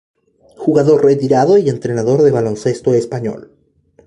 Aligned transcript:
Jugador 0.57 1.05
retirado 1.05 1.59
y 1.59 1.69
entrenador 1.69 2.23
de 2.23 2.31
baloncesto 2.31 2.95
español. 2.95 3.55